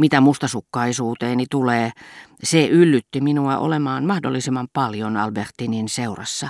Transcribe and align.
Mitä 0.00 0.20
mustasukkaisuuteeni 0.20 1.46
tulee, 1.50 1.90
se 2.42 2.66
yllytti 2.66 3.20
minua 3.20 3.58
olemaan 3.58 4.04
mahdollisimman 4.04 4.68
paljon 4.72 5.16
Albertinin 5.16 5.88
seurassa, 5.88 6.48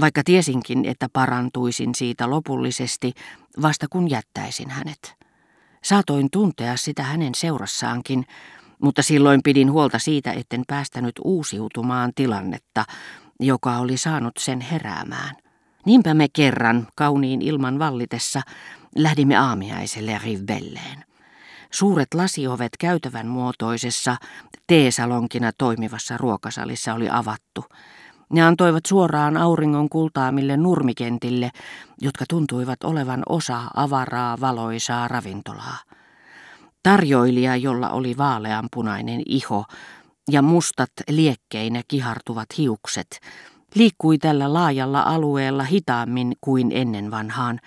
vaikka 0.00 0.22
tiesinkin, 0.24 0.84
että 0.84 1.08
parantuisin 1.12 1.94
siitä 1.94 2.30
lopullisesti 2.30 3.12
vasta 3.62 3.86
kun 3.90 4.10
jättäisin 4.10 4.70
hänet. 4.70 5.14
Saatoin 5.84 6.30
tuntea 6.30 6.76
sitä 6.76 7.02
hänen 7.02 7.34
seurassaankin, 7.34 8.26
mutta 8.78 9.02
silloin 9.02 9.40
pidin 9.44 9.72
huolta 9.72 9.98
siitä, 9.98 10.32
etten 10.32 10.62
päästänyt 10.66 11.14
uusiutumaan 11.24 12.12
tilannetta, 12.14 12.84
joka 13.40 13.78
oli 13.78 13.96
saanut 13.96 14.34
sen 14.38 14.60
heräämään. 14.60 15.36
Niinpä 15.86 16.14
me 16.14 16.26
kerran, 16.32 16.86
kauniin 16.96 17.42
ilman 17.42 17.78
vallitessa, 17.78 18.40
lähdimme 18.96 19.36
aamiaiselle 19.36 20.20
Rivbelleen. 20.24 21.11
Suuret 21.74 22.14
lasiovet 22.14 22.72
käytävän 22.78 23.26
muotoisessa 23.26 24.16
teesalonkina 24.66 25.50
toimivassa 25.58 26.16
ruokasalissa 26.16 26.94
oli 26.94 27.08
avattu. 27.10 27.64
Ne 28.32 28.42
antoivat 28.42 28.86
suoraan 28.86 29.36
auringon 29.36 29.88
kultaamille 29.88 30.56
nurmikentille, 30.56 31.50
jotka 32.00 32.24
tuntuivat 32.28 32.84
olevan 32.84 33.22
osa 33.28 33.60
avaraa 33.76 34.40
valoisaa 34.40 35.08
ravintolaa. 35.08 35.78
Tarjoilija, 36.82 37.56
jolla 37.56 37.90
oli 37.90 38.16
vaaleanpunainen 38.16 39.22
iho 39.26 39.64
ja 40.30 40.42
mustat 40.42 40.90
liekkeinä 41.08 41.82
kihartuvat 41.88 42.48
hiukset, 42.58 43.20
liikkui 43.74 44.18
tällä 44.18 44.52
laajalla 44.52 45.00
alueella 45.00 45.64
hitaammin 45.64 46.32
kuin 46.40 46.72
ennen 46.72 47.10
vanhaan, 47.10 47.60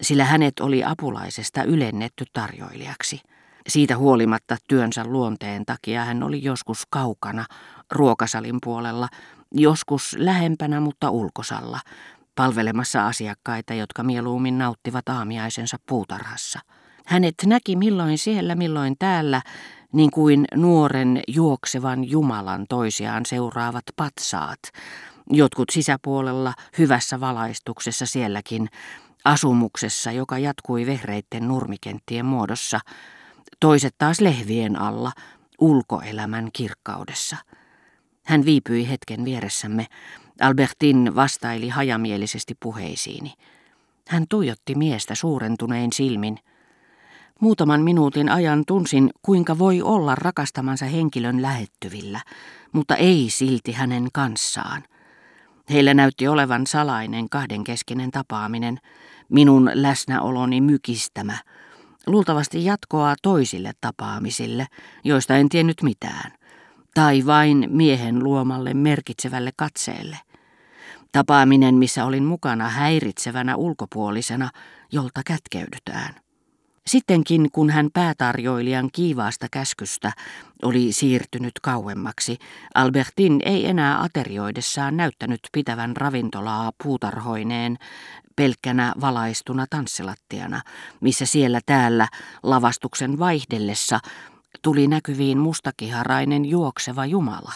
sillä 0.00 0.24
hänet 0.24 0.60
oli 0.60 0.84
apulaisesta 0.84 1.62
ylennetty 1.62 2.24
tarjoilijaksi. 2.32 3.20
Siitä 3.68 3.96
huolimatta 3.96 4.56
työnsä 4.68 5.04
luonteen 5.04 5.66
takia 5.66 6.04
hän 6.04 6.22
oli 6.22 6.44
joskus 6.44 6.82
kaukana 6.90 7.44
ruokasalin 7.90 8.58
puolella, 8.64 9.08
joskus 9.54 10.16
lähempänä 10.18 10.80
mutta 10.80 11.10
ulkosalla, 11.10 11.80
palvelemassa 12.34 13.06
asiakkaita, 13.06 13.74
jotka 13.74 14.02
mieluummin 14.02 14.58
nauttivat 14.58 15.08
aamiaisensa 15.08 15.76
puutarhassa. 15.88 16.60
Hänet 17.06 17.34
näki 17.46 17.76
milloin 17.76 18.18
siellä, 18.18 18.54
milloin 18.54 18.94
täällä, 18.98 19.42
niin 19.92 20.10
kuin 20.10 20.44
nuoren 20.54 21.22
juoksevan 21.28 22.10
Jumalan 22.10 22.66
toisiaan 22.68 23.26
seuraavat 23.26 23.84
patsaat, 23.96 24.58
jotkut 25.30 25.70
sisäpuolella 25.70 26.54
hyvässä 26.78 27.20
valaistuksessa 27.20 28.06
sielläkin, 28.06 28.68
asumuksessa, 29.24 30.12
joka 30.12 30.38
jatkui 30.38 30.86
vehreitten 30.86 31.48
nurmikenttien 31.48 32.26
muodossa, 32.26 32.80
toiset 33.60 33.94
taas 33.98 34.20
lehvien 34.20 34.80
alla, 34.80 35.12
ulkoelämän 35.60 36.48
kirkkaudessa. 36.52 37.36
Hän 38.22 38.44
viipyi 38.44 38.88
hetken 38.88 39.24
vieressämme. 39.24 39.86
Albertin 40.40 41.12
vastaili 41.14 41.68
hajamielisesti 41.68 42.56
puheisiini. 42.62 43.32
Hän 44.08 44.24
tuijotti 44.28 44.74
miestä 44.74 45.14
suurentunein 45.14 45.92
silmin. 45.92 46.38
Muutaman 47.40 47.80
minuutin 47.80 48.28
ajan 48.28 48.64
tunsin, 48.66 49.10
kuinka 49.22 49.58
voi 49.58 49.82
olla 49.82 50.14
rakastamansa 50.14 50.84
henkilön 50.84 51.42
lähettyvillä, 51.42 52.20
mutta 52.72 52.96
ei 52.96 53.26
silti 53.30 53.72
hänen 53.72 54.08
kanssaan. 54.12 54.82
Heillä 55.70 55.94
näytti 55.94 56.28
olevan 56.28 56.66
salainen 56.66 57.28
kahdenkeskinen 57.28 58.10
tapaaminen, 58.10 58.78
minun 59.28 59.70
läsnäoloni 59.74 60.60
mykistämä, 60.60 61.38
luultavasti 62.06 62.64
jatkoa 62.64 63.14
toisille 63.22 63.72
tapaamisille, 63.80 64.66
joista 65.04 65.36
en 65.36 65.48
tiennyt 65.48 65.82
mitään, 65.82 66.32
tai 66.94 67.26
vain 67.26 67.66
miehen 67.70 68.24
luomalle 68.24 68.74
merkitsevälle 68.74 69.50
katseelle. 69.56 70.18
Tapaaminen, 71.12 71.74
missä 71.74 72.04
olin 72.04 72.24
mukana 72.24 72.68
häiritsevänä 72.68 73.56
ulkopuolisena, 73.56 74.50
jolta 74.92 75.20
kätkeydytään. 75.26 76.14
Sittenkin, 76.90 77.50
kun 77.52 77.70
hän 77.70 77.90
päätarjoilijan 77.92 78.88
kiivaasta 78.92 79.46
käskystä 79.50 80.12
oli 80.62 80.92
siirtynyt 80.92 81.52
kauemmaksi, 81.62 82.38
Albertin 82.74 83.40
ei 83.44 83.66
enää 83.66 84.02
aterioidessaan 84.02 84.96
näyttänyt 84.96 85.40
pitävän 85.52 85.96
ravintolaa 85.96 86.72
puutarhoineen 86.82 87.76
pelkkänä 88.36 88.92
valaistuna 89.00 89.66
tanssilattiana, 89.70 90.62
missä 91.00 91.26
siellä 91.26 91.60
täällä 91.66 92.08
lavastuksen 92.42 93.18
vaihdellessa 93.18 93.98
tuli 94.62 94.88
näkyviin 94.88 95.38
mustakiharainen 95.38 96.44
juokseva 96.44 97.06
Jumala. 97.06 97.52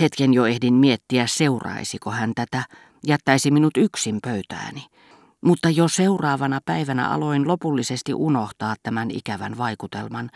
Hetken 0.00 0.34
jo 0.34 0.46
ehdin 0.46 0.74
miettiä, 0.74 1.26
seuraisiko 1.26 2.10
hän 2.10 2.32
tätä, 2.34 2.64
jättäisi 3.06 3.50
minut 3.50 3.76
yksin 3.76 4.18
pöytääni. 4.22 4.86
Mutta 5.44 5.70
jo 5.70 5.88
seuraavana 5.88 6.60
päivänä 6.64 7.08
aloin 7.08 7.48
lopullisesti 7.48 8.14
unohtaa 8.14 8.74
tämän 8.82 9.10
ikävän 9.10 9.58
vaikutelman, 9.58 10.30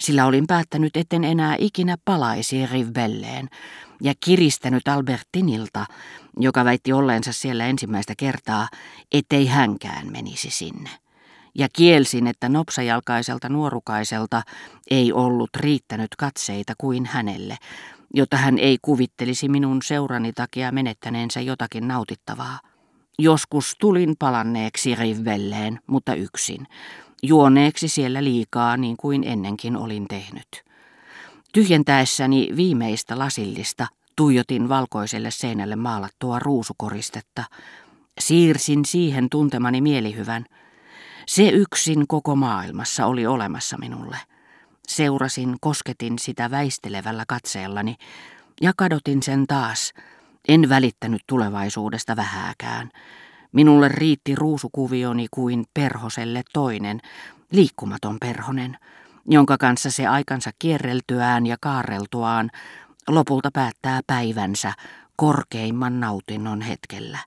sillä 0.00 0.26
olin 0.26 0.46
päättänyt, 0.46 0.96
etten 0.96 1.24
enää 1.24 1.56
ikinä 1.58 1.96
palaisi 2.04 2.66
Rivbelleen 2.66 3.48
ja 4.02 4.14
kiristänyt 4.24 4.88
Albertinilta, 4.88 5.86
joka 6.40 6.64
väitti 6.64 6.92
olleensa 6.92 7.32
siellä 7.32 7.66
ensimmäistä 7.66 8.14
kertaa, 8.18 8.68
ettei 9.12 9.46
hänkään 9.46 10.12
menisi 10.12 10.50
sinne. 10.50 10.90
Ja 11.54 11.68
kielsin, 11.72 12.26
että 12.26 12.48
nopsajalkaiselta 12.48 13.48
nuorukaiselta 13.48 14.42
ei 14.90 15.12
ollut 15.12 15.50
riittänyt 15.56 16.16
katseita 16.18 16.72
kuin 16.78 17.06
hänelle, 17.06 17.56
jota 18.14 18.36
hän 18.36 18.58
ei 18.58 18.78
kuvittelisi 18.82 19.48
minun 19.48 19.82
seurani 19.82 20.32
takia 20.32 20.72
menettäneensä 20.72 21.40
jotakin 21.40 21.88
nautittavaa. 21.88 22.58
Joskus 23.18 23.76
tulin 23.80 24.14
palanneeksi 24.18 24.94
Rivbelleen, 24.94 25.80
mutta 25.86 26.14
yksin, 26.14 26.66
juoneeksi 27.22 27.88
siellä 27.88 28.24
liikaa 28.24 28.76
niin 28.76 28.96
kuin 28.96 29.24
ennenkin 29.24 29.76
olin 29.76 30.08
tehnyt. 30.08 30.64
Tyhjentäessäni 31.52 32.48
viimeistä 32.56 33.18
lasillista 33.18 33.86
tuijotin 34.16 34.68
valkoiselle 34.68 35.30
seinälle 35.30 35.76
maalattua 35.76 36.38
ruusukoristetta. 36.38 37.44
Siirsin 38.20 38.84
siihen 38.84 39.30
tuntemani 39.30 39.80
mielihyvän. 39.80 40.44
Se 41.26 41.48
yksin 41.48 42.06
koko 42.06 42.36
maailmassa 42.36 43.06
oli 43.06 43.26
olemassa 43.26 43.78
minulle. 43.78 44.18
Seurasin, 44.88 45.56
kosketin 45.60 46.18
sitä 46.18 46.50
väistelevällä 46.50 47.24
katseellani 47.28 47.94
ja 48.60 48.72
kadotin 48.76 49.22
sen 49.22 49.46
taas. 49.46 49.92
En 50.48 50.68
välittänyt 50.68 51.22
tulevaisuudesta 51.26 52.16
vähääkään. 52.16 52.90
Minulle 53.52 53.88
riitti 53.88 54.34
ruusukuvioni 54.34 55.26
kuin 55.30 55.64
perhoselle 55.74 56.42
toinen, 56.52 57.00
liikkumaton 57.52 58.16
perhonen, 58.20 58.78
jonka 59.28 59.58
kanssa 59.58 59.90
se 59.90 60.06
aikansa 60.06 60.50
kierreltyään 60.58 61.46
ja 61.46 61.56
kaareltuaan 61.60 62.50
lopulta 63.08 63.50
päättää 63.52 64.00
päivänsä 64.06 64.72
korkeimman 65.16 66.00
nautinnon 66.00 66.60
hetkellä. 66.60 67.18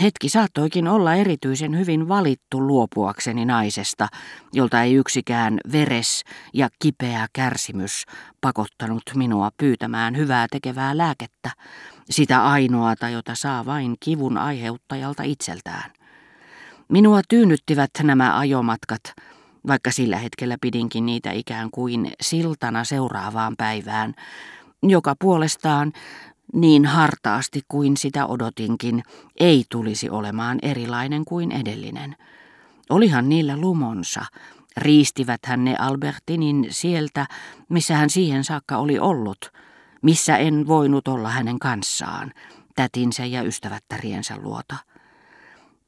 Hetki 0.00 0.28
saattoikin 0.28 0.88
olla 0.88 1.14
erityisen 1.14 1.78
hyvin 1.78 2.08
valittu 2.08 2.66
luopuakseni 2.66 3.44
naisesta, 3.44 4.08
jolta 4.52 4.82
ei 4.82 4.94
yksikään 4.94 5.58
veres 5.72 6.24
ja 6.54 6.68
kipeä 6.78 7.26
kärsimys 7.32 8.04
pakottanut 8.40 9.02
minua 9.14 9.50
pyytämään 9.56 10.16
hyvää 10.16 10.46
tekevää 10.50 10.96
lääkettä, 10.96 11.50
sitä 12.10 12.44
ainoata, 12.44 13.08
jota 13.08 13.34
saa 13.34 13.66
vain 13.66 13.96
kivun 14.00 14.38
aiheuttajalta 14.38 15.22
itseltään. 15.22 15.92
Minua 16.88 17.20
tyynnyttivät 17.28 17.90
nämä 18.02 18.38
ajomatkat, 18.38 19.02
vaikka 19.66 19.90
sillä 19.90 20.16
hetkellä 20.16 20.56
pidinkin 20.60 21.06
niitä 21.06 21.32
ikään 21.32 21.70
kuin 21.70 22.12
siltana 22.20 22.84
seuraavaan 22.84 23.54
päivään, 23.56 24.14
joka 24.82 25.14
puolestaan 25.20 25.92
niin 26.52 26.86
hartaasti 26.86 27.62
kuin 27.68 27.96
sitä 27.96 28.26
odotinkin, 28.26 29.02
ei 29.40 29.64
tulisi 29.70 30.10
olemaan 30.10 30.58
erilainen 30.62 31.24
kuin 31.24 31.52
edellinen. 31.52 32.16
Olihan 32.90 33.28
niillä 33.28 33.56
lumonsa, 33.56 34.24
riistivät 34.76 35.40
hän 35.46 35.64
ne 35.64 35.76
Albertinin 35.78 36.66
sieltä, 36.70 37.26
missä 37.68 37.96
hän 37.96 38.10
siihen 38.10 38.44
saakka 38.44 38.76
oli 38.76 38.98
ollut, 38.98 39.52
missä 40.02 40.36
en 40.36 40.66
voinut 40.66 41.08
olla 41.08 41.28
hänen 41.28 41.58
kanssaan, 41.58 42.32
tätinsä 42.74 43.24
ja 43.24 43.42
ystävättäriensä 43.42 44.36
luota. 44.36 44.76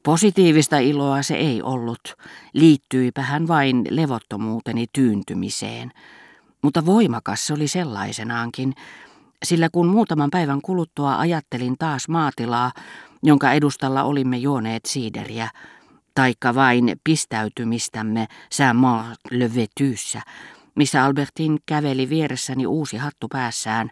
Positiivista 0.03 0.79
iloa 0.79 1.23
se 1.23 1.35
ei 1.35 1.63
ollut, 1.63 2.17
liittyipä 2.53 3.23
hän 3.23 3.49
vain 3.49 3.85
levottomuuteni 3.91 4.87
tyyntymiseen, 4.93 5.93
mutta 6.63 6.87
voimakas 6.87 7.47
se 7.47 7.55
oli 7.55 7.69
sellaisenaankin, 7.69 8.75
sillä 9.45 9.69
kun 9.73 9.87
muutaman 9.87 10.31
päivän 10.31 10.63
kuluttua 10.63 11.19
ajattelin 11.19 11.75
taas 11.79 12.09
maatilaa, 12.09 12.73
jonka 13.23 13.53
edustalla 13.53 14.03
olimme 14.03 14.37
juoneet 14.37 14.85
siideriä, 14.87 15.51
taikka 16.15 16.55
vain 16.55 17.01
pistäytymistämme 17.05 18.27
Saint-Marc-le-Vetyssä, 18.53 20.23
missä 20.75 21.05
Albertin 21.05 21.59
käveli 21.67 22.09
vieressäni 22.09 22.67
uusi 22.67 22.97
hattu 22.97 23.29
päässään, 23.29 23.91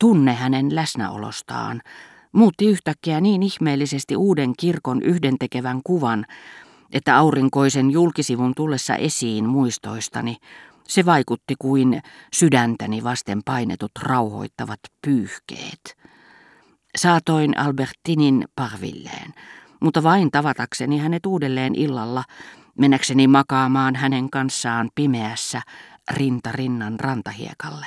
tunne 0.00 0.34
hänen 0.34 0.74
läsnäolostaan, 0.74 1.82
muutti 2.32 2.66
yhtäkkiä 2.66 3.20
niin 3.20 3.42
ihmeellisesti 3.42 4.16
uuden 4.16 4.52
kirkon 4.58 5.02
yhdentekevän 5.02 5.80
kuvan, 5.84 6.26
että 6.92 7.16
aurinkoisen 7.16 7.90
julkisivun 7.90 8.52
tullessa 8.56 8.96
esiin 8.96 9.48
muistoistani, 9.48 10.36
se 10.88 11.06
vaikutti 11.06 11.54
kuin 11.58 12.02
sydäntäni 12.34 13.04
vasten 13.04 13.40
painetut 13.44 13.92
rauhoittavat 14.02 14.80
pyyhkeet. 15.02 15.96
Saatoin 16.96 17.58
Albertinin 17.58 18.44
parvilleen, 18.56 19.34
mutta 19.80 20.02
vain 20.02 20.30
tavatakseni 20.30 20.98
hänet 20.98 21.26
uudelleen 21.26 21.74
illalla, 21.74 22.24
mennäkseni 22.78 23.26
makaamaan 23.26 23.96
hänen 23.96 24.30
kanssaan 24.30 24.90
pimeässä 24.94 25.62
rinta 26.10 26.52
rinnan 26.52 27.00
rantahiekalle. 27.00 27.86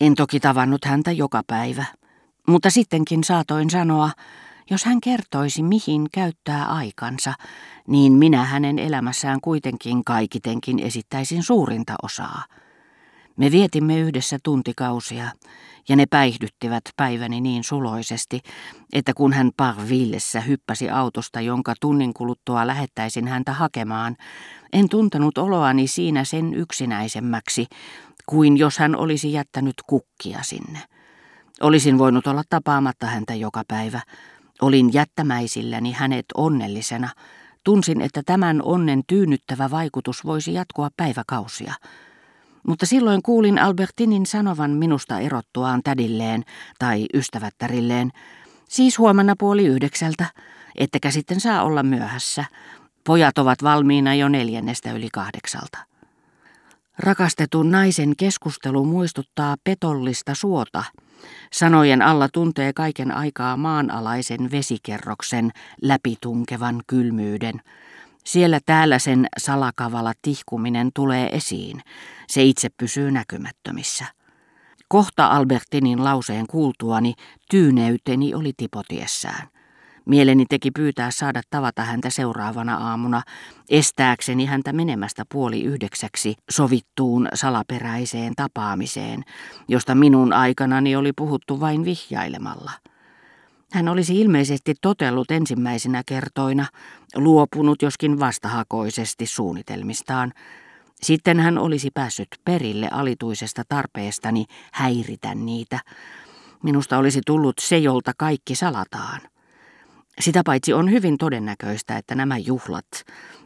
En 0.00 0.14
toki 0.14 0.40
tavannut 0.40 0.84
häntä 0.84 1.12
joka 1.12 1.42
päivä, 1.46 1.84
mutta 2.48 2.70
sittenkin 2.70 3.24
saatoin 3.24 3.70
sanoa, 3.70 4.10
jos 4.70 4.84
hän 4.84 5.00
kertoisi 5.00 5.62
mihin 5.62 6.06
käyttää 6.12 6.66
aikansa, 6.66 7.34
niin 7.88 8.12
minä 8.12 8.44
hänen 8.44 8.78
elämässään 8.78 9.40
kuitenkin 9.40 10.04
kaikitenkin 10.04 10.78
esittäisin 10.78 11.42
suurinta 11.42 11.94
osaa. 12.02 12.44
Me 13.36 13.50
vietimme 13.50 13.98
yhdessä 13.98 14.38
tuntikausia, 14.42 15.30
ja 15.88 15.96
ne 15.96 16.06
päihdyttivät 16.10 16.84
päiväni 16.96 17.40
niin 17.40 17.64
suloisesti, 17.64 18.40
että 18.92 19.14
kun 19.14 19.32
hän 19.32 19.50
Parvillessä 19.56 20.40
hyppäsi 20.40 20.90
autosta, 20.90 21.40
jonka 21.40 21.74
tunnin 21.80 22.14
kuluttua 22.14 22.66
lähettäisin 22.66 23.28
häntä 23.28 23.52
hakemaan, 23.52 24.16
en 24.72 24.88
tuntenut 24.88 25.38
oloani 25.38 25.86
siinä 25.86 26.24
sen 26.24 26.54
yksinäisemmäksi, 26.54 27.66
kuin 28.26 28.56
jos 28.56 28.78
hän 28.78 28.96
olisi 28.96 29.32
jättänyt 29.32 29.74
kukkia 29.86 30.38
sinne. 30.42 30.78
Olisin 31.60 31.98
voinut 31.98 32.26
olla 32.26 32.42
tapaamatta 32.50 33.06
häntä 33.06 33.34
joka 33.34 33.62
päivä. 33.68 34.00
Olin 34.62 34.92
jättämäisilläni 34.92 35.92
hänet 35.92 36.26
onnellisena. 36.34 37.08
Tunsin, 37.64 38.00
että 38.00 38.22
tämän 38.26 38.62
onnen 38.62 39.02
tyynnyttävä 39.06 39.70
vaikutus 39.70 40.24
voisi 40.24 40.54
jatkua 40.54 40.88
päiväkausia. 40.96 41.74
Mutta 42.66 42.86
silloin 42.86 43.22
kuulin 43.22 43.58
Albertinin 43.58 44.26
sanovan 44.26 44.70
minusta 44.70 45.20
erottuaan 45.20 45.80
tädilleen 45.84 46.44
tai 46.78 47.06
ystävättärilleen, 47.14 48.10
siis 48.68 48.98
huomenna 48.98 49.34
puoli 49.38 49.66
yhdeksältä, 49.66 50.26
ettekä 50.74 51.10
sitten 51.10 51.40
saa 51.40 51.62
olla 51.62 51.82
myöhässä. 51.82 52.44
Pojat 53.04 53.38
ovat 53.38 53.62
valmiina 53.62 54.14
jo 54.14 54.28
neljännestä 54.28 54.92
yli 54.92 55.08
kahdeksalta. 55.12 55.78
Rakastetun 56.98 57.70
naisen 57.70 58.16
keskustelu 58.16 58.84
muistuttaa 58.84 59.56
petollista 59.64 60.34
suota. 60.34 60.84
Sanojen 61.52 62.02
alla 62.02 62.28
tuntee 62.28 62.72
kaiken 62.72 63.16
aikaa 63.16 63.56
maanalaisen 63.56 64.50
vesikerroksen 64.50 65.50
läpitunkevan 65.82 66.82
kylmyyden. 66.86 67.60
Siellä 68.24 68.60
täällä 68.66 68.98
sen 68.98 69.26
salakavala 69.38 70.12
tihkuminen 70.22 70.90
tulee 70.94 71.28
esiin. 71.36 71.80
Se 72.28 72.42
itse 72.42 72.68
pysyy 72.76 73.10
näkymättömissä. 73.10 74.04
Kohta 74.88 75.26
Albertinin 75.26 76.04
lauseen 76.04 76.46
kuultuani 76.46 77.14
tyyneyteni 77.50 78.34
oli 78.34 78.52
tipotiessään. 78.56 79.53
Mieleni 80.06 80.46
teki 80.46 80.70
pyytää 80.70 81.10
saada 81.10 81.42
tavata 81.50 81.82
häntä 81.82 82.10
seuraavana 82.10 82.76
aamuna, 82.76 83.22
estääkseni 83.70 84.46
häntä 84.46 84.72
menemästä 84.72 85.24
puoli 85.32 85.62
yhdeksäksi 85.62 86.34
sovittuun 86.50 87.28
salaperäiseen 87.34 88.32
tapaamiseen, 88.36 89.24
josta 89.68 89.94
minun 89.94 90.32
aikanani 90.32 90.96
oli 90.96 91.12
puhuttu 91.12 91.60
vain 91.60 91.84
vihjailemalla. 91.84 92.70
Hän 93.72 93.88
olisi 93.88 94.20
ilmeisesti 94.20 94.74
totellut 94.80 95.30
ensimmäisenä 95.30 96.02
kertoina, 96.06 96.66
luopunut 97.16 97.82
joskin 97.82 98.20
vastahakoisesti 98.20 99.26
suunnitelmistaan. 99.26 100.32
Sitten 101.02 101.40
hän 101.40 101.58
olisi 101.58 101.90
päässyt 101.94 102.28
perille 102.44 102.88
alituisesta 102.90 103.62
tarpeestani 103.68 104.44
häiritä 104.72 105.34
niitä. 105.34 105.80
Minusta 106.62 106.98
olisi 106.98 107.20
tullut 107.26 107.54
se, 107.60 107.78
jolta 107.78 108.12
kaikki 108.18 108.54
salataan. 108.54 109.20
Sitä 110.20 110.42
paitsi 110.44 110.72
on 110.72 110.90
hyvin 110.90 111.18
todennäköistä, 111.18 111.96
että 111.96 112.14
nämä 112.14 112.38
juhlat, 112.38 112.86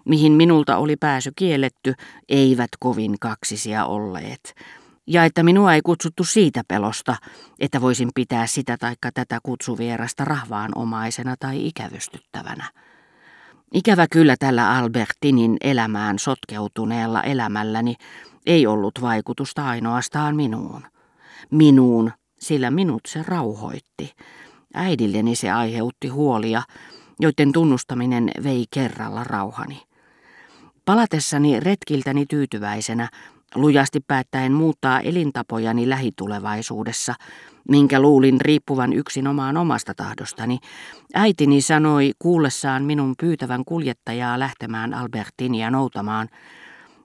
mihin 0.04 0.32
minulta 0.32 0.76
oli 0.76 0.96
pääsy 0.96 1.32
kielletty, 1.36 1.94
eivät 2.28 2.70
kovin 2.78 3.16
kaksisia 3.20 3.84
olleet, 3.84 4.54
ja 5.06 5.24
että 5.24 5.42
minua 5.42 5.74
ei 5.74 5.80
kutsuttu 5.84 6.24
siitä 6.24 6.62
pelosta, 6.68 7.16
että 7.60 7.80
voisin 7.80 8.10
pitää 8.14 8.46
sitä 8.46 8.76
taikka 8.76 9.10
tätä 9.14 9.38
kutsuvierasta 9.42 10.24
rahvaanomaisena 10.24 11.34
tai 11.38 11.66
ikävystyttävänä. 11.66 12.70
Ikävä 13.74 14.06
kyllä 14.10 14.36
tällä 14.38 14.76
Albertinin 14.76 15.56
elämään 15.60 16.18
sotkeutuneella 16.18 17.22
elämälläni 17.22 17.94
ei 18.46 18.66
ollut 18.66 19.00
vaikutusta 19.00 19.66
ainoastaan 19.66 20.36
minuun. 20.36 20.82
Minuun, 21.50 22.12
sillä 22.38 22.70
minut 22.70 23.00
se 23.06 23.24
rauhoitti. 23.26 24.12
Äidilleni 24.74 25.36
se 25.36 25.50
aiheutti 25.50 26.08
huolia, 26.08 26.62
joiden 27.20 27.52
tunnustaminen 27.52 28.30
vei 28.44 28.64
kerralla 28.70 29.24
rauhani. 29.24 29.82
Palatessani 30.84 31.60
retkiltäni 31.60 32.26
tyytyväisenä, 32.26 33.08
lujasti 33.54 34.00
päättäen 34.00 34.52
muuttaa 34.52 35.00
elintapojani 35.00 35.88
lähitulevaisuudessa, 35.88 37.14
minkä 37.68 38.00
luulin 38.00 38.40
riippuvan 38.40 38.92
yksin 38.92 39.26
omaan 39.26 39.56
omasta 39.56 39.94
tahdostani, 39.94 40.58
äitini 41.14 41.60
sanoi 41.60 42.12
kuullessaan 42.18 42.84
minun 42.84 43.14
pyytävän 43.20 43.64
kuljettajaa 43.64 44.38
lähtemään 44.38 44.94
Albertinia 44.94 45.70
noutamaan, 45.70 46.28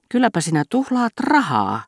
kylläpä 0.08 0.40
sinä 0.40 0.64
tuhlaat 0.70 1.12
rahaa. 1.20 1.82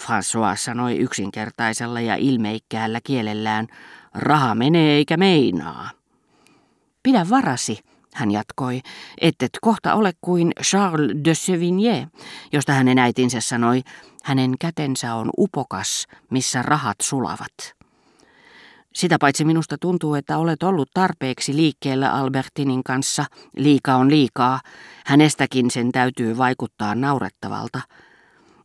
François 0.00 0.56
sanoi 0.56 0.96
yksinkertaisella 0.98 2.00
ja 2.00 2.16
ilmeikkäällä 2.16 3.00
kielellään, 3.04 3.66
Raha 4.14 4.54
menee 4.54 4.96
eikä 4.96 5.16
meinaa. 5.16 5.90
Pidä 7.02 7.26
varasi, 7.30 7.78
hän 8.14 8.30
jatkoi, 8.30 8.80
ettet 9.20 9.50
kohta 9.60 9.94
ole 9.94 10.12
kuin 10.20 10.52
Charles 10.62 11.16
de 11.24 11.32
Sevigné, 11.32 12.08
josta 12.52 12.72
hänen 12.72 12.98
äitinsä 12.98 13.40
sanoi, 13.40 13.82
hänen 14.24 14.54
kätensä 14.60 15.14
on 15.14 15.30
upokas, 15.38 16.06
missä 16.30 16.62
rahat 16.62 16.96
sulavat. 17.02 17.80
Sitä 18.94 19.16
paitsi 19.20 19.44
minusta 19.44 19.78
tuntuu, 19.78 20.14
että 20.14 20.38
olet 20.38 20.62
ollut 20.62 20.90
tarpeeksi 20.94 21.56
liikkeellä 21.56 22.12
Albertinin 22.12 22.84
kanssa. 22.84 23.24
Liika 23.56 23.94
on 23.94 24.10
liikaa. 24.10 24.60
Hänestäkin 25.06 25.70
sen 25.70 25.92
täytyy 25.92 26.36
vaikuttaa 26.36 26.94
naurettavalta. 26.94 27.80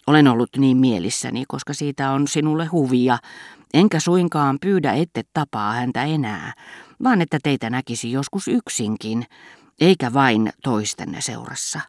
Olen 0.08 0.28
ollut 0.28 0.50
niin 0.58 0.78
mielissäni, 0.78 1.44
koska 1.48 1.74
siitä 1.74 2.12
on 2.12 2.28
sinulle 2.28 2.66
huvia, 2.66 3.18
enkä 3.74 4.00
suinkaan 4.00 4.58
pyydä 4.62 4.94
ette 4.94 5.24
tapaa 5.34 5.74
häntä 5.74 6.04
enää, 6.04 6.54
vaan 7.04 7.22
että 7.22 7.40
teitä 7.44 7.70
näkisi 7.70 8.12
joskus 8.12 8.48
yksinkin, 8.48 9.26
eikä 9.82 10.14
vain 10.14 10.54
toistenne 10.64 11.22
seurassa. 11.22 11.80